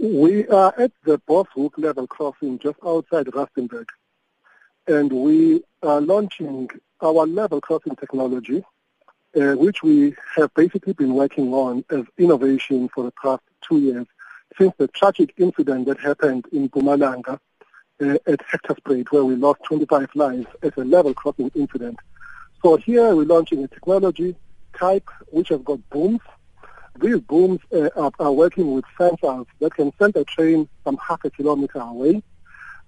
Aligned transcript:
We 0.00 0.46
are 0.46 0.72
at 0.78 0.92
the 1.04 1.18
Boshoek 1.18 1.72
level 1.76 2.06
crossing 2.06 2.60
just 2.60 2.78
outside 2.86 3.26
Rustenburg, 3.26 3.88
and 4.86 5.12
we 5.12 5.64
are 5.82 6.00
launching 6.00 6.70
our 7.00 7.26
level 7.26 7.60
crossing 7.60 7.96
technology, 7.96 8.62
uh, 9.34 9.54
which 9.54 9.82
we 9.82 10.14
have 10.36 10.54
basically 10.54 10.92
been 10.92 11.14
working 11.14 11.52
on 11.52 11.84
as 11.90 12.04
innovation 12.16 12.88
for 12.94 13.02
the 13.02 13.12
past 13.20 13.42
two 13.60 13.80
years 13.80 14.06
since 14.56 14.72
the 14.78 14.86
tragic 14.86 15.34
incident 15.36 15.86
that 15.86 15.98
happened 15.98 16.46
in 16.52 16.68
Mpumalanga 16.68 17.40
uh, 18.00 18.18
at 18.24 18.38
Hectorspruit 18.46 19.10
where 19.10 19.24
we 19.24 19.34
lost 19.34 19.64
25 19.64 20.10
lives 20.14 20.46
as 20.62 20.72
a 20.76 20.84
level 20.84 21.12
crossing 21.12 21.50
incident. 21.56 21.98
So 22.62 22.76
here 22.76 23.16
we're 23.16 23.24
launching 23.24 23.64
a 23.64 23.68
technology 23.68 24.36
type 24.78 25.10
which 25.32 25.48
has 25.48 25.60
got 25.62 25.80
booms 25.90 26.20
these 27.00 27.20
booms 27.20 27.60
uh, 27.72 27.88
are, 27.96 28.12
are, 28.18 28.32
working 28.32 28.72
with 28.72 28.84
sensors 28.98 29.46
that 29.60 29.74
can 29.74 29.92
send 29.98 30.16
a 30.16 30.24
train 30.24 30.68
from 30.84 30.96
half 30.98 31.24
a 31.24 31.30
kilometer 31.30 31.78
away. 31.80 32.22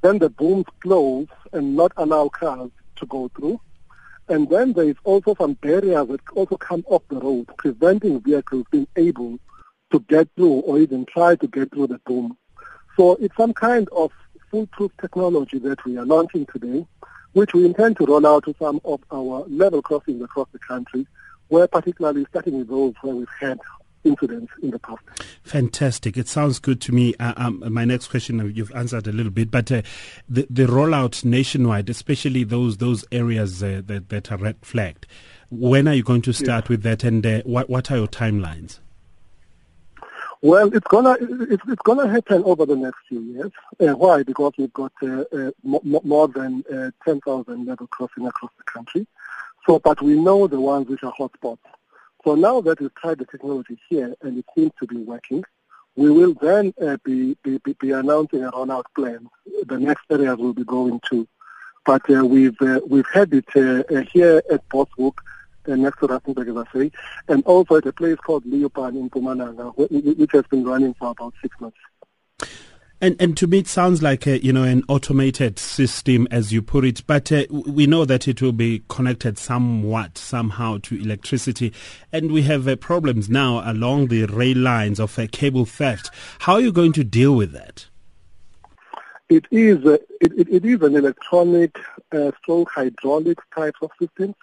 Then 0.02 0.18
the 0.18 0.30
booms 0.30 0.66
close 0.80 1.28
and 1.52 1.77
not 1.77 1.92
allow 1.96 2.28
cars 2.28 2.70
to 2.96 3.06
go 3.06 3.30
through. 3.37 3.60
And 4.28 4.48
then 4.48 4.73
there 4.73 4.88
is 4.88 4.96
also 5.04 5.34
some 5.34 5.54
barriers 5.54 6.09
that 6.09 6.20
also 6.34 6.56
come 6.56 6.84
off 6.87 7.02
the 7.09 7.16
road, 7.16 7.48
preventing 7.59 8.20
vehicles 8.20 8.65
being 8.70 8.87
able 8.96 9.38
to 9.91 10.01
get 10.01 10.29
through 10.37 10.60
or 10.60 10.79
even 10.79 11.04
try 11.06 11.37
to 11.37 11.46
get 11.48 11.73
through 11.73 11.88
the 11.88 11.98
boom. 12.06 12.37
So 12.96 13.16
it's 13.16 13.37
some 13.37 13.52
kind 13.52 13.88
of 13.90 14.12
foolproof 14.51 14.92
technology 15.01 15.59
that 15.59 15.84
we 15.84 15.96
are 15.96 16.04
launching 16.04 16.46
today, 16.46 16.87
which 17.32 17.54
we 17.54 17.65
intend 17.65 17.96
to 17.96 18.06
roll 18.06 18.27
out 18.27 18.45
to 18.45 18.54
some 18.59 18.80
of 18.84 19.01
our 19.12 19.45
level 19.48 19.82
crossings 19.82 20.23
across 20.23 20.48
the 20.52 20.59
country, 20.59 21.06
where 21.48 21.66
particularly 21.66 22.24
starting 22.30 22.59
with 22.59 22.68
those 22.68 22.95
where 23.02 23.15
we've 23.15 23.29
had 23.40 23.59
incidents 24.04 24.52
in 24.62 24.70
the 24.70 24.78
past. 24.78 25.02
Fantastic. 25.42 26.16
It 26.16 26.28
sounds 26.28 26.59
good 26.59 26.80
to 26.82 26.92
me. 26.92 27.14
Uh, 27.20 27.34
um, 27.36 27.62
my 27.72 27.84
next 27.84 28.09
question, 28.09 28.40
uh, 28.40 28.45
you've 28.45 28.73
answered 28.73 29.06
a 29.06 29.12
little 29.12 29.32
bit, 29.32 29.50
but 29.50 29.70
uh, 29.70 29.82
the, 30.28 30.46
the 30.48 30.66
rollout 30.66 31.24
nationwide, 31.24 31.90
especially 31.90 32.45
those 32.45 32.78
those 32.78 33.04
areas 33.12 33.62
uh, 33.62 33.82
that, 33.87 34.09
that 34.09 34.32
are 34.32 34.38
red 34.38 34.56
flagged, 34.62 35.06
when 35.51 35.88
are 35.88 35.95
you 35.95 36.02
going 36.02 36.23
to 36.23 36.32
start 36.32 36.68
with 36.68 36.82
that 36.82 37.04
and 37.04 37.26
uh, 37.26 37.43
what, 37.43 37.68
what 37.68 37.90
are 37.90 37.96
your 37.98 38.06
timelines? 38.06 38.78
Well, 40.43 40.74
it's 40.74 40.87
gonna 40.87 41.18
it's, 41.21 41.62
it's 41.68 41.82
gonna 41.82 42.09
happen 42.09 42.43
over 42.45 42.65
the 42.65 42.76
next 42.76 43.01
few 43.09 43.21
years. 43.21 43.51
Uh, 43.78 43.95
why? 43.95 44.23
Because 44.23 44.54
we've 44.56 44.73
got 44.73 44.93
uh, 45.02 45.24
uh, 45.37 45.51
more 45.62 46.28
than 46.28 46.65
uh, 46.73 46.90
10,000 47.04 47.66
level 47.66 47.87
crossing 47.88 48.26
across 48.26 48.51
the 48.56 48.65
country. 48.65 49.06
So, 49.66 49.78
but 49.78 50.01
we 50.01 50.18
know 50.18 50.46
the 50.46 50.59
ones 50.59 50.88
which 50.88 51.02
are 51.02 51.12
hotspots. 51.12 51.59
So 52.24 52.35
now 52.35 52.60
that 52.60 52.80
we've 52.80 52.95
tried 52.95 53.18
the 53.18 53.24
technology 53.24 53.79
here 53.88 54.15
and 54.21 54.38
it 54.38 54.45
seems 54.54 54.73
to 54.80 54.87
be 54.87 54.96
working, 54.96 55.43
we 55.96 56.10
will 56.10 56.35
then 56.35 56.74
uh, 56.80 56.99
be, 57.04 57.37
be, 57.43 57.59
be 57.80 57.90
announcing 57.93 58.45
a 58.45 58.51
rollout 58.51 58.85
plan. 58.95 59.29
The 59.66 59.79
next 59.79 60.04
areas 60.10 60.37
we'll 60.38 60.52
be 60.52 60.65
going 60.65 61.01
to. 61.10 61.27
But 61.85 62.09
uh, 62.10 62.24
we've 62.24 62.60
uh, 62.60 62.80
we've 62.87 63.09
had 63.12 63.32
it 63.32 63.46
uh, 63.57 63.82
uh, 63.93 64.03
here 64.12 64.43
at 64.50 64.69
Boshoek, 64.69 65.15
uh, 65.66 65.77
next 65.77 65.99
to 66.00 66.09
Rustenburg, 66.09 66.50
as 66.50 66.66
I 66.69 66.78
say, 66.78 66.91
and 67.28 67.43
also 67.44 67.77
at 67.77 67.87
a 67.87 67.93
place 67.93 68.16
called 68.16 68.44
Leeuwpan 68.44 68.91
in 68.91 69.09
Mpumalanga, 69.09 69.75
which 70.19 70.32
has 70.32 70.44
been 70.49 70.65
running 70.65 70.93
for 70.94 71.10
about 71.10 71.32
six 71.41 71.59
months. 71.59 71.78
And 73.03 73.16
and 73.19 73.34
to 73.38 73.47
me, 73.47 73.60
it 73.60 73.66
sounds 73.66 74.03
like 74.03 74.26
a, 74.26 74.44
you 74.44 74.53
know 74.53 74.65
an 74.65 74.84
automated 74.87 75.59
system, 75.59 76.28
as 76.31 76.53
you 76.53 76.60
put 76.60 76.84
it. 76.84 77.03
But 77.06 77.32
uh, 77.32 77.44
we 77.50 77.87
know 77.87 78.04
that 78.04 78.28
it 78.28 78.43
will 78.43 78.53
be 78.53 78.82
connected 78.88 79.38
somewhat 79.38 80.19
somehow 80.19 80.78
to 80.82 81.00
electricity, 81.00 81.72
and 82.12 82.31
we 82.31 82.43
have 82.43 82.69
uh, 82.69 82.76
problems 82.76 83.31
now 83.31 83.62
along 83.65 84.09
the 84.09 84.26
rail 84.26 84.59
lines 84.59 85.00
of 85.00 85.19
uh, 85.19 85.26
cable 85.32 85.65
theft. 85.65 86.10
How 86.41 86.54
are 86.54 86.60
you 86.60 86.72
going 86.72 86.93
to 86.93 87.04
deal 87.04 87.34
with 87.34 87.53
that? 87.53 87.87
It 89.31 89.47
is 89.50 89.82
uh, 89.87 89.97
it, 90.21 90.48
it, 90.48 90.65
is 90.66 90.82
an 90.82 90.94
electronic 90.94 91.78
uh, 92.12 92.32
stroke 92.43 92.71
hydraulic 92.71 93.38
type 93.54 93.76
of 93.81 93.91
system 93.98 94.34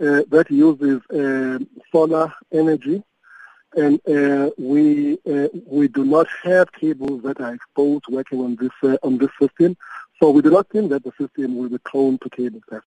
uh, 0.00 0.22
that 0.28 0.46
uses 0.48 1.00
solar 1.90 2.32
energy 2.52 3.02
and 3.76 4.00
uh, 4.08 4.50
we 4.58 5.18
uh, 5.30 5.48
we 5.66 5.88
do 5.88 6.04
not 6.04 6.26
have 6.42 6.72
cables 6.72 7.22
that 7.22 7.40
are 7.40 7.54
exposed 7.54 8.06
working 8.08 8.40
on 8.40 8.56
this 8.56 8.72
uh, 8.82 8.96
on 9.02 9.18
this 9.18 9.30
system. 9.40 9.76
So 10.20 10.30
we 10.30 10.42
do 10.42 10.50
not 10.50 10.68
think 10.68 10.90
that 10.90 11.04
the 11.04 11.12
system 11.20 11.56
will 11.56 11.68
be 11.68 11.78
prone 11.78 12.18
to 12.18 12.30
cable 12.30 12.60
theft. 12.68 12.84